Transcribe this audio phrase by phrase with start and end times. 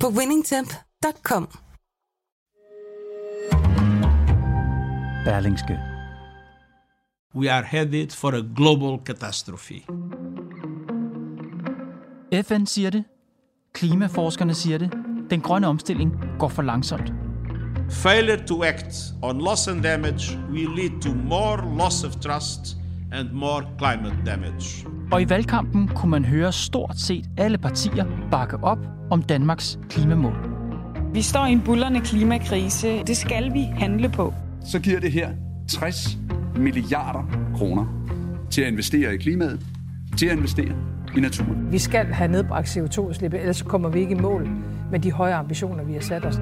[0.00, 1.48] på winningtemp.com.
[5.24, 5.78] Berlingske.
[7.34, 9.74] We are headed for a global catastrophe.
[12.42, 13.04] FN siger det.
[13.74, 14.92] Klimaforskerne siger det.
[15.30, 17.12] Den grønne omstilling går for langsomt.
[17.90, 22.76] Failure to act on loss and damage will lead to more loss of trust
[23.12, 24.86] and more climate damage.
[25.12, 28.78] Og i valgkampen kunne man høre stort set alle partier bakke op
[29.10, 30.34] om Danmarks klimamål.
[31.12, 33.02] Vi står i en bullerne klimakrise.
[33.06, 34.34] Det skal vi handle på.
[34.64, 35.30] Så giver det her
[35.68, 36.18] 60
[36.56, 37.22] milliarder
[37.56, 37.86] kroner
[38.50, 39.60] til at investere i klimaet,
[40.16, 40.72] til at investere
[41.16, 41.72] i naturen.
[41.72, 44.48] Vi skal have nedbragt CO2-udslippet, ellers kommer vi ikke i mål
[44.90, 46.40] med de høje ambitioner, vi har sat os.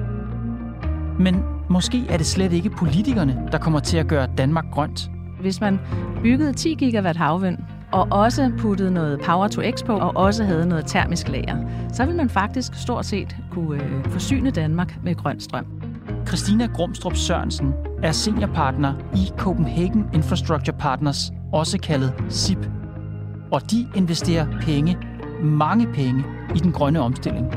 [1.19, 1.35] Men
[1.69, 5.11] måske er det slet ikke politikerne, der kommer til at gøre Danmark grønt.
[5.41, 5.79] Hvis man
[6.23, 7.57] byggede 10 gigawatt havvind,
[7.91, 11.57] og også puttede noget power to x på, og også havde noget termisk lager,
[11.93, 15.65] så vil man faktisk stort set kunne øh, forsyne Danmark med grøn strøm.
[16.27, 22.69] Christina Grumstrup Sørensen er seniorpartner i Copenhagen Infrastructure Partners, også kaldet SIP.
[23.51, 24.97] Og de investerer penge,
[25.43, 26.23] mange penge,
[26.55, 27.47] i den grønne omstilling.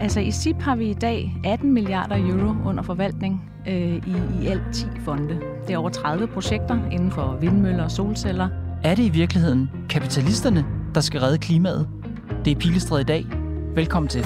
[0.00, 4.46] Altså i SIP har vi i dag 18 milliarder euro under forvaltning øh, i, i
[4.46, 5.55] alt 10 fonde.
[5.66, 8.48] Det er over 30 projekter inden for vindmøller og solceller.
[8.84, 11.88] Er det i virkeligheden kapitalisterne, der skal redde klimaet?
[12.44, 13.26] Det er Pilestred i dag.
[13.74, 14.24] Velkommen til.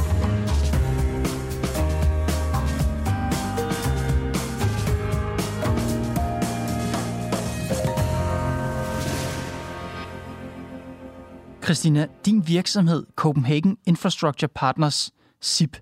[11.65, 15.77] Christina, din virksomhed Copenhagen Infrastructure Partners, SIP,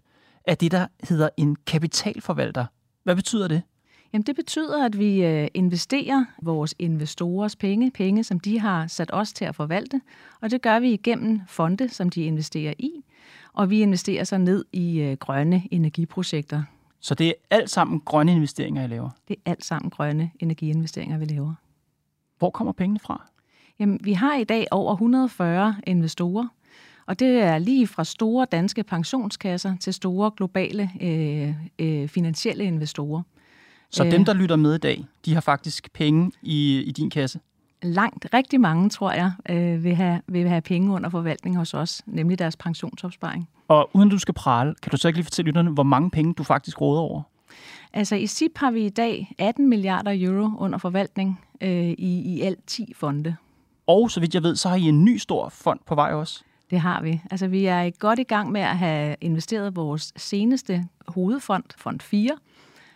[0.45, 2.67] er det, der hedder en kapitalforvalter.
[3.05, 3.63] Hvad betyder det?
[4.13, 9.11] Jamen det betyder, at vi øh, investerer vores investorers penge, penge, som de har sat
[9.13, 10.01] os til at forvalte,
[10.41, 12.91] og det gør vi igennem fonde, som de investerer i,
[13.53, 16.63] og vi investerer så ned i øh, grønne energiprojekter.
[17.01, 19.11] Så det er alt sammen grønne investeringer, I laver?
[19.29, 21.55] Det er alt sammen grønne energiinvesteringer, vi laver.
[22.39, 23.27] Hvor kommer pengene fra?
[23.79, 26.49] Jamen, vi har i dag over 140 investorer,
[27.07, 33.23] og det er lige fra store danske pensionskasser til store globale øh, øh, finansielle investorer.
[33.91, 37.41] Så dem, der lytter med i dag, de har faktisk penge i, i din kasse?
[37.83, 42.03] Langt, rigtig mange, tror jeg, øh, vil, have, vil have penge under forvaltning hos os,
[42.07, 43.49] nemlig deres pensionsopsparing.
[43.69, 46.35] Og uden du skal prale, kan du så ikke lige fortælle lytterne, hvor mange penge
[46.35, 47.23] du faktisk råder over?
[47.93, 52.41] Altså i SIP har vi i dag 18 milliarder euro under forvaltning øh, i, i
[52.41, 53.37] alt 10 fonde.
[53.87, 56.43] Og så vidt jeg ved, så har I en ny stor fond på vej også.
[56.71, 57.21] Det har vi.
[57.31, 62.31] Altså vi er godt i gang med at have investeret vores seneste hovedfond, Fond 4.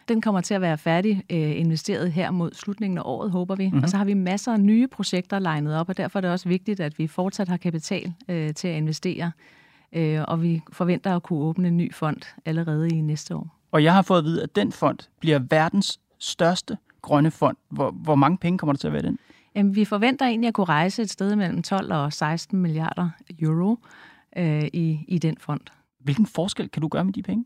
[0.09, 3.67] Den kommer til at være færdig øh, investeret her mod slutningen af året, håber vi.
[3.67, 3.83] Mm-hmm.
[3.83, 6.49] Og så har vi masser af nye projekter legnet op, og derfor er det også
[6.49, 9.33] vigtigt, at vi fortsat har kapital øh, til at investere.
[9.93, 13.59] Øh, og vi forventer at kunne åbne en ny fond allerede i næste år.
[13.73, 17.57] Og jeg har fået at vide, at den fond bliver verdens største grønne fond.
[17.69, 19.19] Hvor, hvor mange penge kommer der til at være den?
[19.55, 23.11] Jamen, vi forventer egentlig at kunne rejse et sted mellem 12 og 16 milliarder
[23.41, 23.79] euro
[24.37, 25.61] øh, i, i den fond.
[26.01, 27.45] Hvilken forskel kan du gøre med de penge?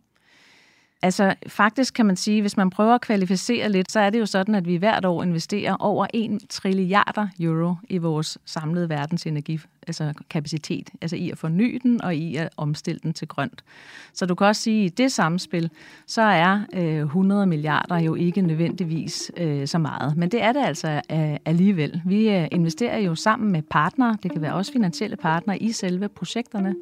[1.03, 4.27] Altså faktisk kan man sige, hvis man prøver at kvalificere lidt, så er det jo
[4.27, 9.61] sådan, at vi hvert år investerer over 1 trilliarder euro i vores samlede verdens energi,
[9.87, 13.65] altså kapacitet, altså i at forny den og i at omstille den til grønt.
[14.13, 15.71] Så du kan også sige, at i det samspil,
[16.07, 20.17] så er øh, 100 milliarder jo ikke nødvendigvis øh, så meget.
[20.17, 22.03] Men det er det altså øh, alligevel.
[22.05, 26.09] Vi øh, investerer jo sammen med partnere, det kan være også finansielle partnere, i selve
[26.09, 26.75] projekterne.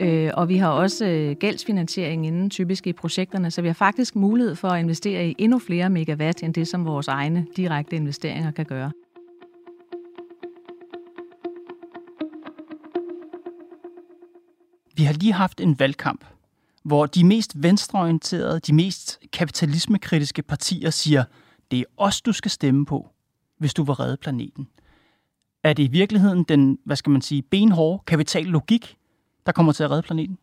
[0.00, 4.16] Øh, og vi har også øh, gældsfinansiering inden typisk i projekterne, så vi har faktisk
[4.16, 8.50] mulighed for at investere i endnu flere megawatt end det, som vores egne direkte investeringer
[8.50, 8.92] kan gøre.
[14.96, 16.24] Vi har lige haft en valgkamp,
[16.82, 21.24] hvor de mest venstreorienterede, de mest kapitalismekritiske partier siger,
[21.70, 23.08] det er os, du skal stemme på,
[23.58, 24.68] hvis du vil redde planeten.
[25.64, 28.96] Er det i virkeligheden den, hvad skal man sige, benhårde kapitallogik,
[29.46, 30.38] der kommer til at redde planeten?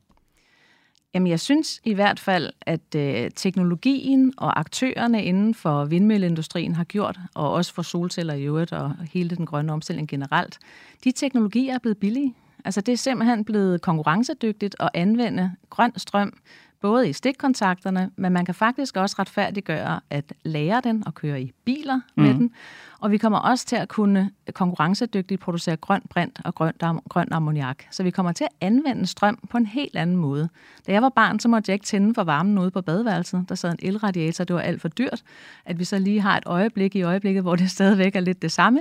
[1.14, 6.84] Jamen, jeg synes i hvert fald, at øh, teknologien og aktørerne inden for vindmølleindustrien har
[6.84, 10.60] gjort, og også for solceller i øvrigt, og hele den grønne omstilling generelt,
[11.04, 12.36] de teknologier er blevet billige.
[12.66, 16.34] Altså, det er simpelthen blevet konkurrencedygtigt at anvende grøn strøm
[16.82, 21.52] både i stikkontakterne, men man kan faktisk også retfærdiggøre at lære den og køre i
[21.66, 22.24] biler mm.
[22.24, 22.52] med den.
[23.00, 26.74] Og vi kommer også til at kunne konkurrencedygtigt producere grøn brint og grøn,
[27.10, 27.84] grøn ammoniak.
[27.92, 30.50] Så vi kommer til at anvende strøm på en helt anden måde.
[30.88, 33.46] Da jeg var barn, så måtte jeg ikke tænde for varmen ude på badeværelset.
[33.50, 35.24] Der sad en elradiator, det var alt for dyrt.
[35.66, 38.52] At vi så lige har et øjeblik i øjeblikket, hvor det stadigvæk er lidt det
[38.52, 38.80] samme.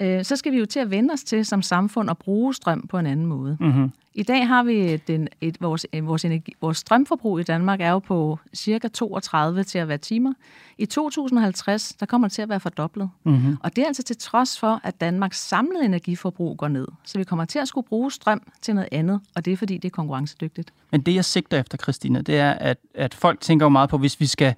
[0.00, 2.86] Øh, så skal vi jo til at vende os til som samfund at bruge strøm
[2.86, 3.56] på en anden måde.
[3.60, 3.92] Mm-hmm.
[4.14, 7.98] I dag har vi den, et, vores, vores, energi, vores strømforbrug i Danmark er jo
[7.98, 10.32] på cirka 32 til at være timer.
[10.78, 13.10] I 2050, der kommer det til at være fordoblet.
[13.24, 13.56] Mm-hmm.
[13.60, 16.88] Og det er altså til trods for, at Danmarks samlede energiforbrug går ned.
[17.04, 19.74] Så vi kommer til at skulle bruge strøm til noget andet, og det er fordi,
[19.74, 20.72] det er konkurrencedygtigt.
[20.90, 23.98] Men det, jeg sigter efter, Christina, det er, at, at folk tænker jo meget på,
[23.98, 24.54] hvis vi skal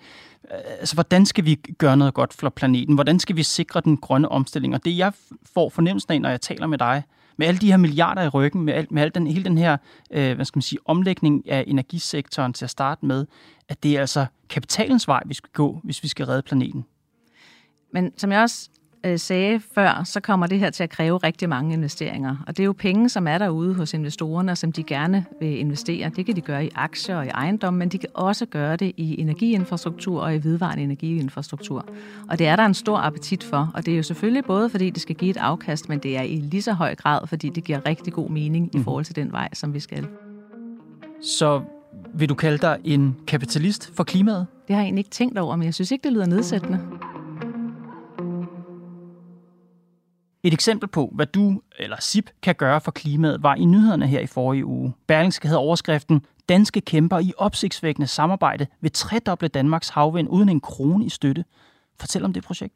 [0.50, 2.94] altså, hvordan skal vi gøre noget godt for planeten?
[2.94, 4.74] Hvordan skal vi sikre den grønne omstilling?
[4.74, 5.12] Og det, jeg
[5.54, 7.02] får fornemmelsen af, når jeg taler med dig,
[7.38, 9.76] med alle de her milliarder i ryggen, med, al, med al den, hele den her
[10.10, 13.26] øh, hvad skal man sige, omlægning af energisektoren til at starte med,
[13.68, 16.84] at det er altså kapitalens vej, vi skal gå, hvis vi skal redde planeten.
[17.92, 18.70] Men som jeg også
[19.12, 22.36] øh, sagde før, så kommer det her til at kræve rigtig mange investeringer.
[22.46, 26.10] Og det er jo penge, som er derude hos investorerne, som de gerne vil investere.
[26.16, 28.92] Det kan de gøre i aktier og i ejendom, men de kan også gøre det
[28.96, 31.86] i energiinfrastruktur og i vedvarende energiinfrastruktur.
[32.28, 33.70] Og det er der en stor appetit for.
[33.74, 36.22] Og det er jo selvfølgelig både, fordi det skal give et afkast, men det er
[36.22, 38.70] i lige så høj grad, fordi det giver rigtig god mening mm.
[38.74, 38.84] i mhm.
[38.84, 40.06] forhold til den vej, som vi skal.
[41.22, 41.62] Så
[42.14, 44.46] vil du kalde dig en kapitalist for klimaet?
[44.68, 46.97] Det har jeg egentlig ikke tænkt over, men jeg synes ikke, det lyder nedsættende.
[50.42, 54.20] Et eksempel på, hvad du eller SIP kan gøre for klimaet, var i nyhederne her
[54.20, 54.94] i forrige uge.
[55.06, 61.04] Berlingske havde overskriften Danske kæmper i opsigtsvækkende samarbejde vil tredoble Danmarks havvind uden en krone
[61.04, 61.44] i støtte.
[62.00, 62.74] Fortæl om det projekt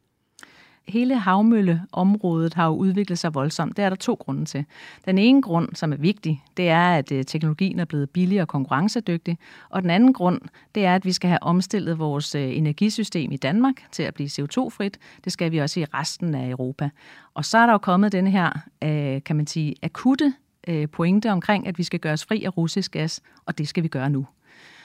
[0.87, 3.77] hele havmølleområdet har jo udviklet sig voldsomt.
[3.77, 4.65] Det er der to grunde til.
[5.05, 8.47] Den ene grund, som er vigtig, det er, at øh, teknologien er blevet billigere og
[8.47, 9.37] konkurrencedygtig.
[9.69, 10.41] Og den anden grund,
[10.75, 14.29] det er, at vi skal have omstillet vores øh, energisystem i Danmark til at blive
[14.29, 14.97] CO2-frit.
[15.23, 16.89] Det skal vi også i resten af Europa.
[17.33, 18.49] Og så er der jo kommet den her,
[18.83, 20.33] øh, kan man sige, akutte
[20.91, 23.87] pointe omkring, at vi skal gøre os fri af russisk gas, og det skal vi
[23.87, 24.25] gøre nu.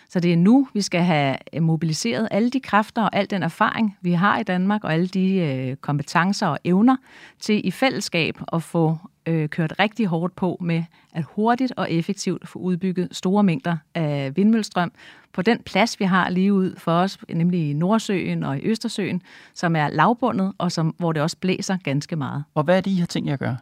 [0.09, 3.97] Så det er nu, vi skal have mobiliseret alle de kræfter og al den erfaring,
[4.01, 6.97] vi har i Danmark, og alle de øh, kompetencer og evner
[7.41, 12.49] til i fællesskab at få øh, kørt rigtig hårdt på med at hurtigt og effektivt
[12.49, 14.93] få udbygget store mængder af vindmøllestrøm
[15.33, 19.23] på den plads, vi har lige ud for os, nemlig i Nordsøen og i Østersøen,
[19.55, 22.45] som er lavbundet, og som, hvor det også blæser ganske meget.
[22.55, 23.57] Og hvad er det, I har tænkt jer at gøre?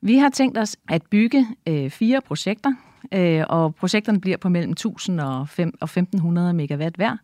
[0.00, 4.48] Vi har tænkt os at bygge øh, fire projekter, øh, Øh, og projekterne bliver på
[4.48, 5.48] mellem 1000 og,
[5.80, 7.16] og 1500 megawatt hver.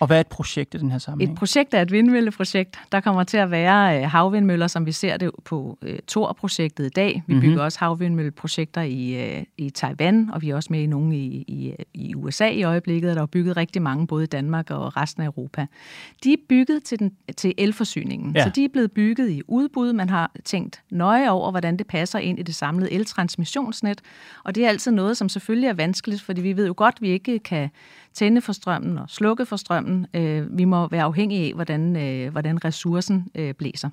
[0.00, 1.32] Og hvad er et projekt i den her sammenhæng?
[1.32, 2.78] Et projekt er et vindmølleprojekt.
[2.92, 6.88] Der kommer til at være øh, havvindmøller, som vi ser det på uh, Tor-projektet i
[6.88, 7.22] dag.
[7.26, 7.48] Vi mm-hmm.
[7.48, 11.44] bygger også havvindmølleprojekter i, uh, i Taiwan, og vi er også med i nogle i,
[11.48, 14.96] i, i USA i øjeblikket, og der er bygget rigtig mange både i Danmark og
[14.96, 15.66] resten af Europa.
[16.24, 18.44] De er bygget til, den, til elforsyningen, ja.
[18.44, 19.92] så de er blevet bygget i udbud.
[19.92, 24.00] Man har tænkt nøje over, hvordan det passer ind i det samlede eltransmissionsnet,
[24.44, 27.02] og det er altid noget, som selvfølgelig er vanskeligt, fordi vi ved jo godt, at
[27.02, 27.70] vi ikke kan
[28.14, 30.06] tænde for strømmen og slukke for strømmen.
[30.14, 33.90] Øh, vi må være afhængige af, hvordan, øh, hvordan ressourcen øh, blæser.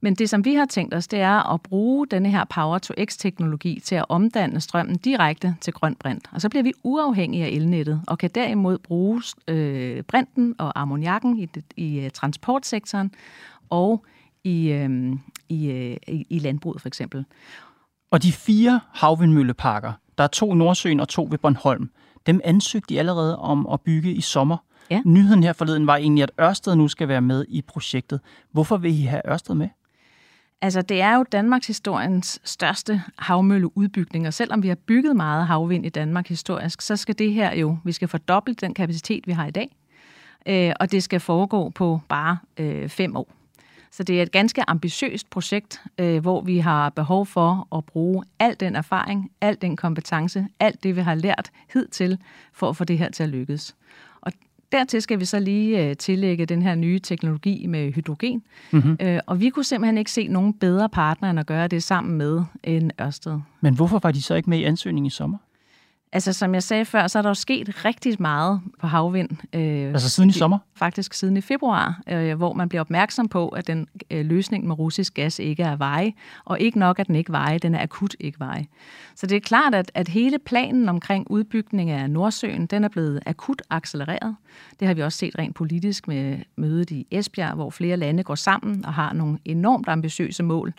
[0.00, 3.94] Men det, som vi har tænkt os, det er at bruge denne her Power-to-X-teknologi til
[3.94, 6.28] at omdanne strømmen direkte til grøn brint.
[6.32, 11.38] Og så bliver vi uafhængige af elnettet og kan derimod bruge øh, brinten og ammoniakken
[11.38, 13.10] i, i øh, transportsektoren
[13.70, 14.04] og
[14.44, 15.12] i, øh,
[15.48, 17.24] i, øh, i landbruget for eksempel.
[18.10, 21.90] Og de fire havvindmølleparker, der er to i Nordsøen og to ved Bornholm,
[22.26, 24.56] dem ansøgte de allerede om at bygge i sommer.
[24.90, 25.02] Ja.
[25.04, 28.20] Nyheden her forleden var egentlig, at Ørsted nu skal være med i projektet.
[28.52, 29.68] Hvorfor vil I have Ørsted med?
[30.62, 35.86] Altså, det er jo Danmarks historiens største havmølleudbygning, og selvom vi har bygget meget havvind
[35.86, 39.46] i Danmark historisk, så skal det her jo, vi skal fordoble den kapacitet, vi har
[39.46, 39.76] i dag,
[40.46, 43.28] øh, og det skal foregå på bare øh, fem år.
[43.96, 48.24] Så det er et ganske ambitiøst projekt, øh, hvor vi har behov for at bruge
[48.38, 52.18] al den erfaring, al den kompetence, alt det, vi har lært hidtil,
[52.52, 53.76] for at få det her til at lykkes.
[54.20, 54.32] Og
[54.72, 58.42] dertil skal vi så lige øh, tillægge den her nye teknologi med hydrogen.
[58.70, 58.96] Mm-hmm.
[59.00, 62.18] Øh, og vi kunne simpelthen ikke se nogen bedre partner end at gøre det sammen
[62.18, 63.40] med en Ørsted.
[63.60, 65.38] Men hvorfor var de så ikke med i ansøgningen i sommer?
[66.14, 69.30] Altså, som jeg sagde før, så er der jo sket rigtig meget på havvind.
[69.52, 70.58] Øh, altså siden i sommer?
[70.74, 74.78] Faktisk siden i februar, øh, hvor man bliver opmærksom på, at den øh, løsning med
[74.78, 76.12] russisk gas ikke er veje,
[76.44, 78.66] og ikke nok, at den ikke veje, den er akut ikke veje.
[79.14, 83.20] Så det er klart, at, at hele planen omkring udbygning af Nordsøen, den er blevet
[83.26, 84.36] akut accelereret.
[84.80, 88.34] Det har vi også set rent politisk med mødet i Esbjerg, hvor flere lande går
[88.34, 90.74] sammen og har nogle enormt ambitiøse mål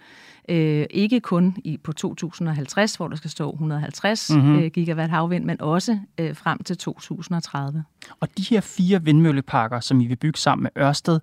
[0.50, 4.60] Øh, ikke kun i på 2050, hvor der skal stå 150 mm-hmm.
[4.60, 7.84] øh, gigawatt havvind, men også øh, frem til 2030.
[8.20, 11.20] Og de her fire vindmølleparker, som I vil bygge sammen med Ørsted,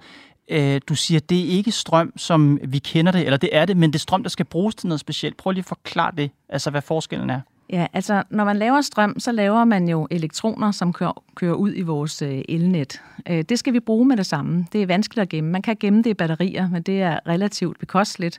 [0.51, 3.77] øh, du siger, det er ikke strøm, som vi kender det, eller det er det,
[3.77, 5.37] men det er strøm, der skal bruges til noget specielt.
[5.37, 7.41] Prøv lige at forklare det, altså hvad forskellen er.
[7.71, 11.73] Ja, altså når man laver strøm, så laver man jo elektroner, som kører, kører ud
[11.77, 13.03] i vores øh, elnet.
[13.29, 14.67] Øh, det skal vi bruge med det samme.
[14.73, 15.51] Det er vanskeligt at gemme.
[15.51, 18.39] Man kan gemme det i batterier, men det er relativt bekosteligt.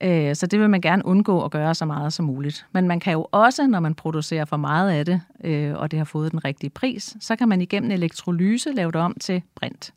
[0.00, 2.66] Øh, så det vil man gerne undgå at gøre så meget som muligt.
[2.72, 5.98] Men man kan jo også, når man producerer for meget af det, øh, og det
[5.98, 9.92] har fået den rigtige pris, så kan man igennem elektrolyse lave det om til brint.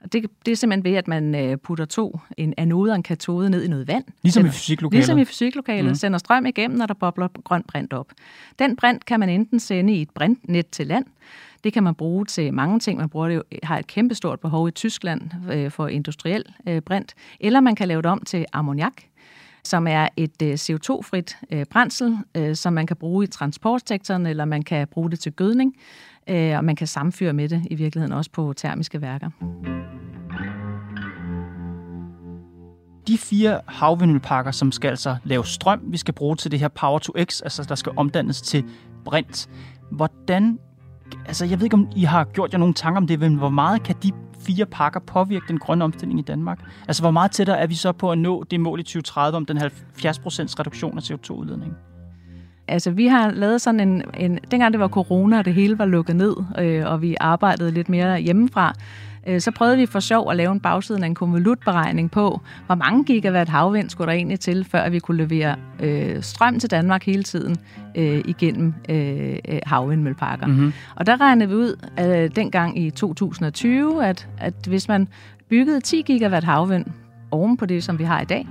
[0.00, 3.02] Og det, det er simpelthen ved, at man øh, putter to, en anode og en
[3.02, 4.04] katode ned i noget vand.
[4.22, 4.98] Ligesom i fysiklokalet.
[4.98, 5.90] Ligesom i fysiklokalet.
[5.90, 5.94] Mm.
[5.94, 8.06] Sender strøm igennem, når der bobler grøn brint op.
[8.58, 11.04] Den brint kan man enten sende i et brintnet til land,
[11.64, 12.98] det kan man bruge til mange ting.
[12.98, 17.14] Man bruger det jo, har et kæmpestort behov i Tyskland øh, for industriel øh, brint.
[17.40, 18.92] Eller man kan lave det om til ammoniak,
[19.64, 24.44] som er et øh, CO2-frit øh, brændsel, øh, som man kan bruge i transportsektoren, eller
[24.44, 25.74] man kan bruge det til gødning,
[26.28, 29.30] øh, og man kan samføre med det i virkeligheden også på termiske værker.
[33.10, 36.98] de fire havvindmølleparker, som skal altså lave strøm, vi skal bruge til det her Power
[36.98, 38.64] to X, altså der skal omdannes til
[39.04, 39.48] brint.
[39.90, 40.58] Hvordan,
[41.26, 43.48] altså jeg ved ikke, om I har gjort jer nogle tanker om det, men hvor
[43.48, 46.58] meget kan de fire pakker påvirke den grønne omstilling i Danmark?
[46.88, 49.46] Altså hvor meget tættere er vi så på at nå det mål i 2030 om
[49.46, 49.62] den 70%
[50.58, 51.72] reduktion af CO2-udledning?
[52.68, 54.38] Altså, vi har lavet sådan en, en...
[54.50, 57.88] Dengang det var corona, og det hele var lukket ned, øh, og vi arbejdede lidt
[57.88, 58.74] mere hjemmefra,
[59.38, 63.04] så prøvede vi for sjov at lave en bagsiden af en konvolutberegning på, hvor mange
[63.04, 67.22] gigawatt havvind skulle der egentlig til, før vi kunne levere øh, strøm til Danmark hele
[67.22, 67.56] tiden
[67.94, 70.46] øh, igennem øh, øh havvindmølleparker.
[70.46, 70.72] Mm-hmm.
[70.96, 75.08] Og der regnede vi ud øh, dengang i 2020, at, at hvis man
[75.48, 76.86] byggede 10 gigawatt havvind
[77.30, 78.46] oven på det, som vi har i dag,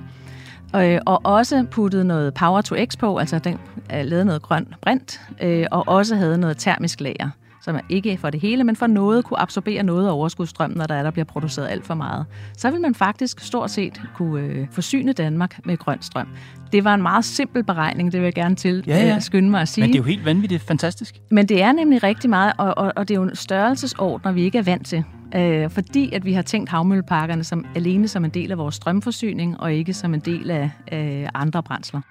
[0.75, 3.57] øh, og også puttede noget power to x på, altså den
[3.93, 7.29] øh, lavede noget grøn brint, øh, og også havde noget termisk lager
[7.69, 10.85] som er ikke for det hele, men for noget kunne absorbere noget af overskudsstrømmen, når
[10.85, 12.25] der, er, der bliver produceret alt for meget.
[12.57, 16.27] Så vil man faktisk stort set kunne øh, forsyne Danmark med grøn strøm.
[16.71, 19.15] Det var en meget simpel beregning, det vil jeg gerne til ja, ja.
[19.15, 19.81] Øh, skynde mig at sige.
[19.81, 21.15] Men det er jo helt vanvittigt fantastisk.
[21.31, 24.41] Men det er nemlig rigtig meget, og, og, og det er jo en størrelsesordner, vi
[24.41, 25.03] ikke er vant til.
[25.35, 29.59] Øh, fordi at vi har tænkt havmølleparkerne som alene som en del af vores strømforsyning,
[29.59, 32.01] og ikke som en del af øh, andre brændsler.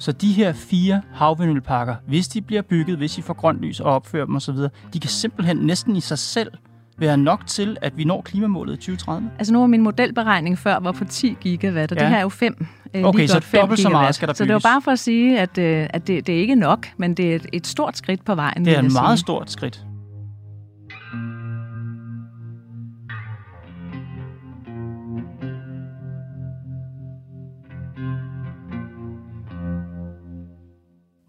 [0.00, 3.92] Så de her fire havvindmølleparker, hvis de bliver bygget, hvis I får grønt lys og
[3.92, 4.56] opfører dem osv.,
[4.92, 6.50] de kan simpelthen næsten i sig selv
[6.98, 9.30] være nok til, at vi når klimamålet i 2030?
[9.38, 12.04] Altså nu var min modelberegning før var på 10 gigawatt, og ja.
[12.04, 12.66] det her er jo 5.
[12.94, 14.38] Øh, okay, så dobbelt så meget skal der bygges.
[14.38, 16.88] Så det var bare for at sige, at, øh, at det, det er ikke nok,
[16.96, 18.64] men det er et, et stort skridt på vejen.
[18.64, 19.84] Det er et meget stort skridt.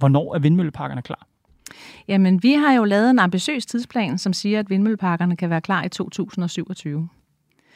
[0.01, 1.27] Hvornår er vindmølleparkerne klar?
[2.07, 5.83] Jamen, vi har jo lavet en ambitiøs tidsplan, som siger, at vindmølleparkerne kan være klar
[5.83, 7.09] i 2027.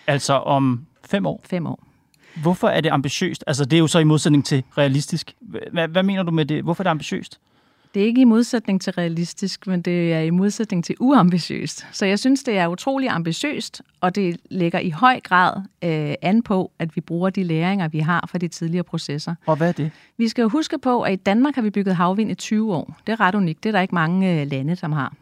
[0.08, 1.42] Altså om fem år?
[1.44, 1.84] Fem år.
[2.42, 3.44] Hvorfor er det ambitiøst?
[3.48, 5.34] Altså, det er jo så i modsætning til realistisk.
[5.72, 6.64] Hvad, hvad mener du med det?
[6.64, 7.40] Hvorfor er det ambitiøst?
[7.96, 11.88] Det er ikke i modsætning til realistisk, men det er i modsætning til uambitiøst.
[11.92, 16.42] Så jeg synes, det er utrolig ambitiøst, og det lægger i høj grad øh, an
[16.44, 19.36] på, at vi bruger de læringer, vi har fra de tidligere processer.
[19.46, 19.92] Og hvad er det?
[20.18, 22.98] Vi skal jo huske på, at i Danmark har vi bygget havvind i 20 år.
[23.08, 23.64] Det er ret unikt.
[23.64, 25.14] Det er der ikke mange øh, lande, som har.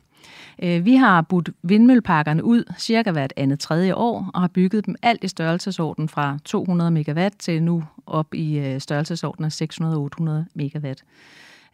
[0.63, 4.95] Øh, vi har budt vindmølleparkerne ud cirka hvert andet tredje år, og har bygget dem
[5.01, 11.03] alt i størrelsesorden fra 200 megawatt til nu op i øh, størrelsesorden af 600-800 megawatt.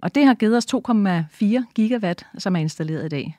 [0.02, 3.38] Og det har givet os 2,4 gigawatt, som er installeret i dag.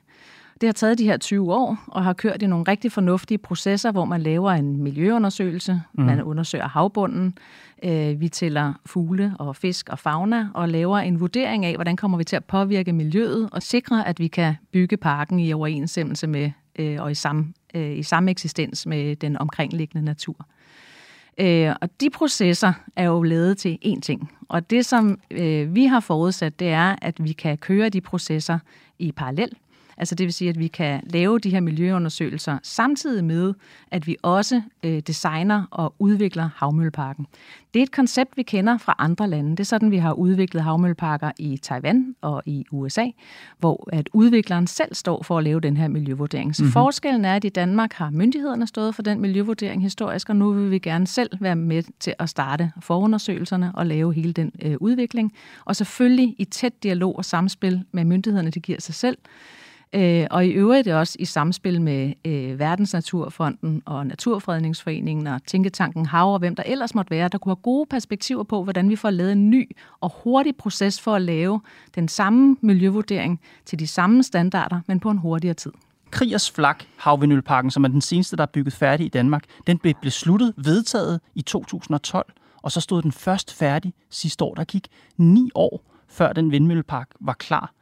[0.61, 3.91] Det har taget de her 20 år og har kørt i nogle rigtig fornuftige processer,
[3.91, 6.03] hvor man laver en miljøundersøgelse, mm.
[6.03, 7.37] man undersøger havbunden,
[7.83, 12.17] øh, vi tæller fugle og fisk og fauna og laver en vurdering af, hvordan kommer
[12.17, 16.51] vi til at påvirke miljøet og sikre, at vi kan bygge parken i overensstemmelse med
[16.79, 20.45] øh, og i samme, øh, i samme eksistens med den omkringliggende natur.
[21.37, 24.31] Øh, og de processer er jo lavet til én ting.
[24.49, 28.59] Og det, som øh, vi har forudsat, det er, at vi kan køre de processer
[28.99, 29.51] i parallel.
[30.01, 33.53] Altså det vil sige, at vi kan lave de her miljøundersøgelser samtidig med,
[33.91, 37.27] at vi også øh, designer og udvikler havmølleparken.
[37.73, 39.51] Det er et koncept, vi kender fra andre lande.
[39.51, 43.05] Det er sådan, vi har udviklet havmølleparker i Taiwan og i USA,
[43.59, 46.55] hvor at udvikleren selv står for at lave den her miljøvurdering.
[46.55, 46.73] Så mm-hmm.
[46.73, 50.71] forskellen er, at i Danmark har myndighederne stået for den miljøvurdering historisk, og nu vil
[50.71, 55.33] vi gerne selv være med til at starte forundersøgelserne og lave hele den øh, udvikling.
[55.65, 59.17] Og selvfølgelig i tæt dialog og samspil med myndighederne, det giver sig selv,
[59.95, 66.33] Øh, og i øvrigt også i samspil med øh, Verdensnaturfonden og Naturfredningsforeningen og Tænketanken Hav
[66.33, 69.09] og hvem der ellers måtte være, der kunne have gode perspektiver på, hvordan vi får
[69.09, 71.61] lavet en ny og hurtig proces for at lave
[71.95, 75.71] den samme miljøvurdering til de samme standarder, men på en hurtigere tid.
[76.11, 79.93] Kriers Flak Havvindølparken, som er den seneste, der er bygget færdig i Danmark, den blev
[80.01, 84.53] besluttet, vedtaget i 2012, og så stod den først færdig sidste år.
[84.53, 87.73] Der gik ni år, før den vindmøllepark var klar.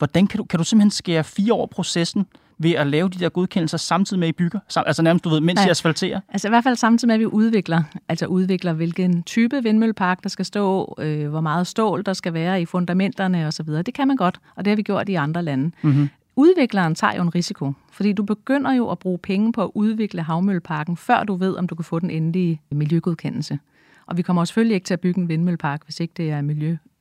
[0.00, 2.26] Hvordan kan du, kan du simpelthen skære fire år processen
[2.58, 4.58] ved at lave de der godkendelser samtidig med, at I bygger?
[4.76, 5.66] Altså nærmest, du ved, mens ja.
[5.66, 6.20] I asfalterer?
[6.28, 7.82] Altså i hvert fald samtidig med, at vi udvikler.
[8.08, 12.62] Altså udvikler, hvilken type vindmøllepark, der skal stå, øh, hvor meget stål, der skal være
[12.62, 13.66] i fundamenterne osv.
[13.66, 15.70] Det kan man godt, og det har vi gjort i andre lande.
[15.82, 16.08] Mm-hmm.
[16.36, 20.22] Udvikleren tager jo en risiko, fordi du begynder jo at bruge penge på at udvikle
[20.22, 23.58] havmølleparken, før du ved, om du kan få den endelige miljøgodkendelse.
[24.06, 26.40] Og vi kommer selvfølgelig ikke til at bygge en vindmøllepark, hvis ikke det er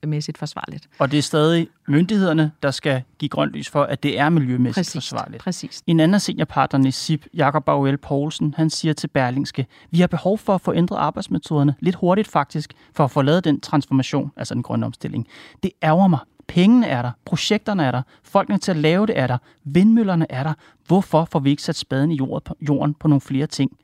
[0.04, 0.90] miljømæssigt forsvarligt.
[1.00, 4.76] Og det er stadig myndighederne, der skal give grønt lys for, at det er miljømæssigt
[4.76, 5.44] præcis, forsvarligt.
[5.44, 5.84] Præcis.
[5.88, 10.38] En anden seniorpartner i SIP, Jakob Bauel Poulsen, han siger til Berlingske, vi har behov
[10.38, 14.54] for at få ændret arbejdsmetoderne lidt hurtigt faktisk, for at få lavet den transformation, altså
[14.54, 15.28] den grønne omstilling.
[15.64, 16.20] Det ærger mig.
[16.48, 20.44] Pengene er der, projekterne er der, folkene til at lave det er der, vindmøllerne er
[20.44, 20.54] der.
[20.88, 22.20] Hvorfor får vi ikke sat spaden i
[22.62, 23.78] jorden på nogle flere ting?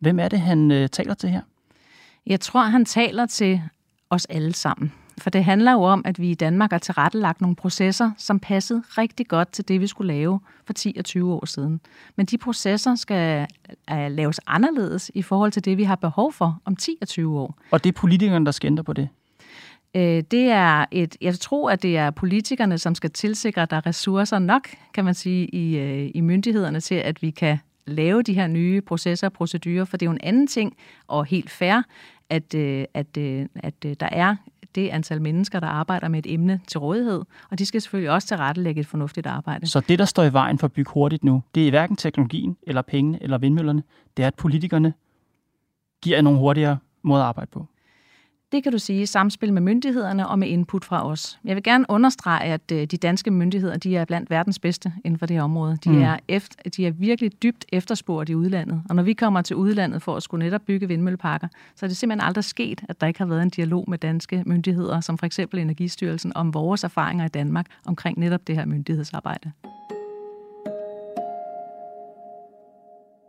[0.00, 1.40] Hvem er det, han øh, taler til her?
[2.26, 3.62] Jeg tror, han taler til
[4.10, 4.92] os alle sammen.
[5.18, 8.82] For det handler jo om, at vi i Danmark har tilrettelagt nogle processer, som passede
[8.88, 11.80] rigtig godt til det, vi skulle lave for 10 og 20 år siden.
[12.16, 13.46] Men de processer skal
[13.88, 17.58] laves anderledes i forhold til det, vi har behov for om 10 og 20 år.
[17.70, 19.08] Og det er politikerne, der skal ændre på det?
[19.94, 23.76] Øh, det er et, jeg tror, at det er politikerne, som skal tilsikre, at der
[23.76, 28.22] er ressourcer nok, kan man sige, i, øh, i myndighederne til, at vi kan lave
[28.22, 30.76] de her nye processer og procedurer, for det er jo en anden ting,
[31.06, 31.82] og helt fair,
[32.30, 34.36] at, øh, at, at, at der er
[34.74, 38.28] det antal mennesker, der arbejder med et emne til rådighed, og de skal selvfølgelig også
[38.28, 39.66] tilrettelægge et fornuftigt arbejde.
[39.66, 42.56] Så det, der står i vejen for at bygge hurtigt nu, det er hverken teknologien,
[42.62, 43.82] eller pengene, eller vindmøllerne,
[44.16, 44.94] det er, at politikerne
[46.02, 47.66] giver nogle hurtigere måder at arbejde på.
[48.52, 51.38] Det kan du sige i samspil med myndighederne og med input fra os.
[51.44, 55.18] Jeg vil gerne understrege, at øh, de danske myndigheder de er blandt verdens bedste inden
[55.18, 55.78] for det her område.
[55.84, 56.02] De, mm.
[56.02, 58.82] er efter, de er virkelig dybt efterspurgt i udlandet.
[58.88, 61.96] Og når vi kommer til udlandet for at skulle netop bygge vindmølleparker, så er det
[61.96, 65.26] simpelthen aldrig sket, at der ikke har været en dialog med danske myndigheder, som for
[65.26, 69.52] eksempel Energistyrelsen, om vores erfaringer i Danmark omkring netop det her myndighedsarbejde.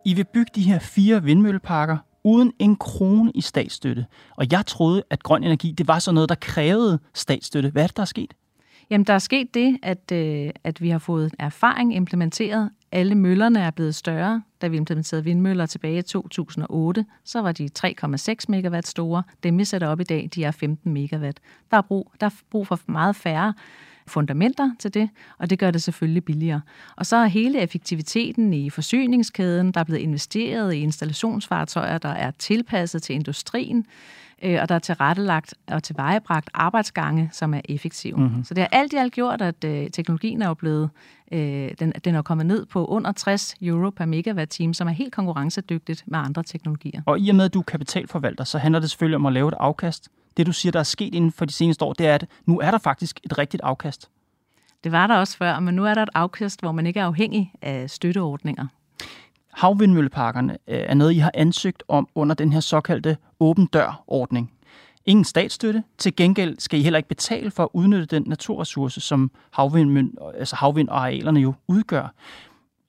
[0.06, 4.06] I vil bygge de her fire vindmølleparker uden en krone i statsstøtte.
[4.36, 7.70] Og jeg troede, at grøn energi, det var sådan noget, der krævede statsstøtte.
[7.70, 8.34] Hvad er det, der er sket?
[8.90, 12.70] Jamen, der er sket det, at, øh, at vi har fået erfaring implementeret.
[12.92, 14.44] Alle møllerne er blevet større.
[14.62, 19.24] Da vi implementerede vindmøller tilbage i 2008, så var de 3,6 megawatt store.
[19.44, 21.40] Dem, vi sætter op i dag, de er 15 megawatt.
[21.72, 23.54] Der er brug, der er brug for meget færre
[24.08, 26.62] fundamenter til det, og det gør det selvfølgelig billigere.
[26.96, 32.32] Og så er hele effektiviteten i forsyningskæden, der er blevet investeret i installationsfartøjer, der er
[32.32, 33.86] tilpasset til industrien,
[34.44, 38.18] øh, og der er tilrettelagt og tilvejebragt arbejdsgange, som er effektive.
[38.18, 38.44] Mm-hmm.
[38.44, 40.90] Så det har alt i alt gjort, at øh, teknologien er jo blevet,
[41.32, 45.14] øh, den, den er kommet ned på under 60 euro per megawatt-time, som er helt
[45.14, 47.02] konkurrencedygtigt med andre teknologier.
[47.06, 49.48] Og i og med, at du er kapitalforvalter, så handler det selvfølgelig om at lave
[49.48, 52.16] et afkast det, du siger, der er sket inden for de seneste år, det er,
[52.16, 54.10] at nu er der faktisk et rigtigt afkast.
[54.84, 57.06] Det var der også før, men nu er der et afkast, hvor man ikke er
[57.06, 58.68] afhængig af støtteordninger.
[59.54, 64.52] Havvindmølleparkerne øh, er noget, I har ansøgt om under den her såkaldte åben dør-ordning.
[65.06, 65.84] Ingen statsstøtte.
[65.98, 70.56] Til gengæld skal I heller ikke betale for at udnytte den naturressource, som havvind, altså
[70.56, 72.14] havvind og arealerne jo udgør.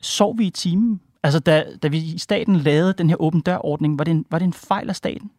[0.01, 1.01] Sov vi i timen?
[1.23, 4.39] Altså, da, da vi i staten lavede den her åben dør-ordning, var det, en, var
[4.39, 5.31] det en fejl af staten?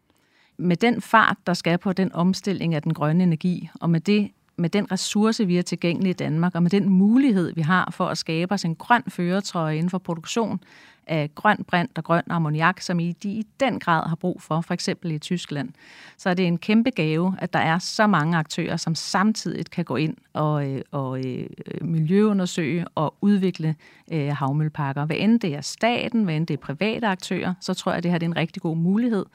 [0.58, 4.32] Med den fart, der skal på den omstilling af den grønne energi, og med det
[4.58, 8.08] med den ressource, vi har tilgængelig i Danmark, og med den mulighed, vi har for
[8.08, 10.60] at skabe os en grøn føretrøje inden for produktion
[11.08, 14.62] af grøn brint og grøn ammoniak, som I, de i den grad har brug for,
[14.62, 15.70] for eksempel i Tyskland,
[16.18, 19.86] så er det en kæmpe gave, at der er så mange aktører, som samtidig kan
[19.86, 21.48] gå ind og, øh, og øh,
[21.82, 23.76] miljøundersøge og udvikle
[24.12, 25.06] øh, havmølleparker.
[25.06, 28.04] Hvad end det er staten, hvad end det er private aktører, så tror jeg, at
[28.04, 29.26] det her er en rigtig god mulighed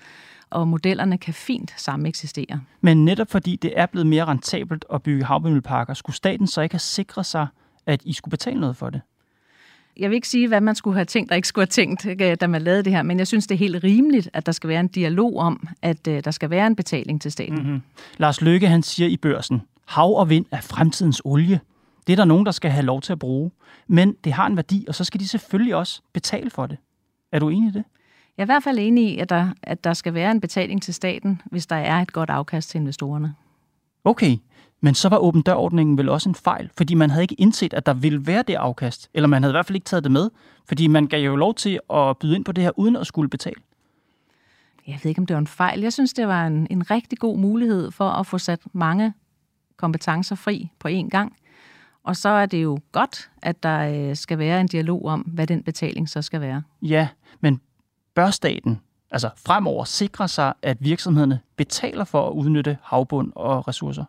[0.51, 2.61] og modellerne kan fint sammen eksistere.
[2.81, 6.73] Men netop fordi det er blevet mere rentabelt at bygge havvindmølleparker, skulle staten så ikke
[6.73, 7.47] have sikret sig,
[7.87, 9.01] at I skulle betale noget for det?
[9.97, 12.37] Jeg vil ikke sige, hvad man skulle have tænkt og ikke skulle have tænkt, øh,
[12.41, 14.69] da man lavede det her, men jeg synes, det er helt rimeligt, at der skal
[14.69, 17.59] være en dialog om, at øh, der skal være en betaling til staten.
[17.59, 17.83] Mm-hmm.
[18.19, 21.61] Lars Løkke, han siger i børsen, hav og vind er fremtidens olie.
[22.07, 23.51] Det er der nogen, der skal have lov til at bruge.
[23.87, 26.79] Men det har en værdi, og så skal de selvfølgelig også betale for det.
[27.33, 27.85] Er du enig i det?
[28.37, 30.83] Jeg er i hvert fald enig i, at der, at der skal være en betaling
[30.83, 33.35] til staten, hvis der er et godt afkast til investorerne.
[34.05, 34.37] Okay,
[34.81, 37.87] Men så var åben dørordningen vel også en fejl, fordi man havde ikke indset, at
[37.87, 39.11] der ville være det afkast.
[39.15, 40.31] Eller man havde i hvert fald ikke taget det med,
[40.69, 43.29] fordi man gav jo lov til at byde ind på det her, uden at skulle
[43.29, 43.61] betale.
[44.87, 45.81] Jeg ved ikke, om det var en fejl.
[45.81, 49.13] Jeg synes, det var en, en rigtig god mulighed for at få sat mange
[49.77, 51.37] kompetencer fri på én gang.
[52.05, 55.47] Og så er det jo godt, at der øh, skal være en dialog om, hvad
[55.47, 56.63] den betaling så skal være.
[56.83, 57.09] Ja,
[57.41, 57.61] men
[58.15, 64.05] bør staten altså fremover sikre sig, at virksomhederne betaler for at udnytte havbund og ressourcer?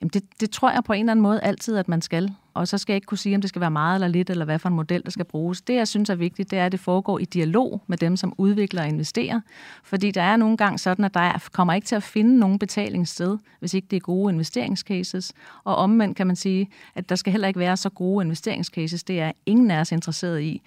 [0.00, 2.34] Jamen det, det tror jeg på en eller anden måde altid, at man skal.
[2.54, 4.44] Og så skal jeg ikke kunne sige, om det skal være meget eller lidt, eller
[4.44, 5.62] hvad for en model, der skal bruges.
[5.62, 8.34] Det, jeg synes er vigtigt, det er, at det foregår i dialog med dem, som
[8.38, 9.40] udvikler og investerer.
[9.84, 13.38] Fordi der er nogle gange sådan, at der kommer ikke til at finde nogen betalingssted,
[13.60, 15.32] hvis ikke det er gode investeringscases.
[15.64, 19.04] Og omvendt kan man sige, at der skal heller ikke være så gode investeringscases.
[19.04, 20.62] Det er ingen af os interesseret i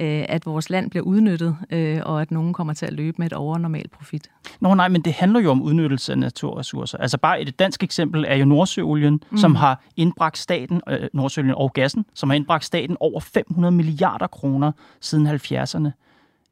[0.00, 3.26] øh, at vores land bliver udnyttet, øh, og at nogen kommer til at løbe med
[3.26, 4.30] et overnormalt profit.
[4.60, 6.98] Nå nej, men det handler jo om udnyttelse af naturressourcer.
[6.98, 9.36] Altså bare et dansk eksempel er jo Nordsøolien, mm.
[9.36, 14.26] som har indbragt staten, øh, Nordsøolien og gassen, som har indbragt staten over 500 milliarder
[14.26, 15.90] kroner siden 70'erne.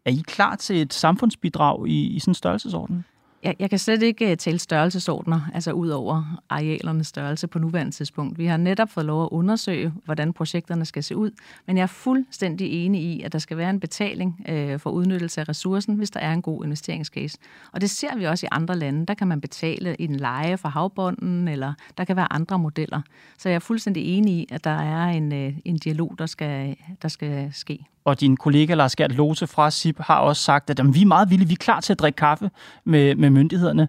[0.05, 3.05] Er I klar til et samfundsbidrag i, i sådan en størrelsesorden?
[3.47, 7.93] Jeg, jeg kan slet ikke øh, tale størrelsesordner, altså ud over arealernes størrelse på nuværende
[7.93, 8.39] tidspunkt.
[8.39, 11.31] Vi har netop fået lov at undersøge, hvordan projekterne skal se ud,
[11.67, 15.41] men jeg er fuldstændig enig i, at der skal være en betaling øh, for udnyttelse
[15.41, 17.39] af ressourcen, hvis der er en god investeringscase.
[17.73, 19.07] Og det ser vi også i andre lande.
[19.07, 23.01] Der kan man betale en leje for havbunden, eller der kan være andre modeller.
[23.39, 26.77] Så jeg er fuldstændig enig i, at der er en, øh, en dialog, der skal,
[27.03, 30.79] der skal ske og din kollega Lars Gert Lose fra SIP har også sagt, at
[30.79, 32.51] jamen, vi er meget villige, vi er klar til at drikke kaffe
[32.85, 33.89] med, med myndighederne.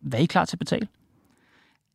[0.00, 0.88] Hvad er I klar til at betale?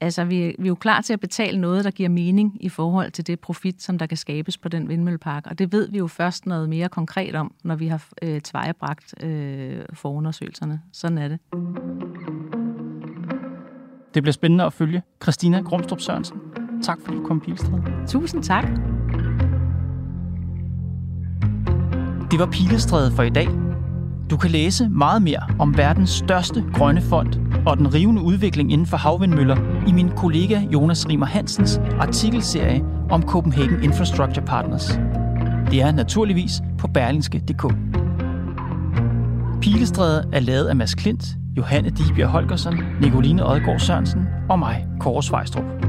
[0.02, 3.12] Altså, vi, vi er jo klar til at betale noget, der giver mening i forhold
[3.12, 5.48] til det profit, som der kan skabes på den vindmøllepark.
[5.48, 9.24] Og det ved vi jo først noget mere konkret om, når vi har øh, tvejebragt
[9.24, 10.82] øh, forundersøgelserne.
[10.94, 11.40] Sådan er det.
[14.14, 15.02] Det bliver spændende at følge.
[15.24, 16.38] Christina Grumstrup Sørensen,
[16.84, 18.08] tak fordi du kom, Pilstred.
[18.08, 18.68] Tusind tak.
[22.32, 23.69] Det var Pilestrædet for i dag.
[24.30, 27.34] Du kan læse meget mere om verdens største grønne fond
[27.66, 33.24] og den rivende udvikling inden for havvindmøller i min kollega Jonas Rimer Hansens artikelserie om
[33.24, 35.00] Copenhagen Infrastructure Partners.
[35.72, 37.74] Det er naturligvis på berlingske.dk.
[39.62, 41.26] Pilestrædet er lavet af Mads Klint,
[41.58, 45.89] Johanne Dibjerg Holgersen, Nicoline Odgaard Sørensen og mig, Kåre Svejstrup.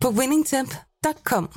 [0.00, 1.48] på winningtemp.com.